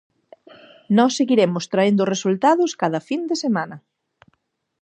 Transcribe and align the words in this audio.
Nós 0.97 1.11
seguiremos 1.19 1.67
traendo 1.73 2.01
os 2.03 2.11
resultados 2.15 2.71
cada 2.81 2.99
fin 3.07 3.21
de 3.29 3.35
semana! 3.43 3.77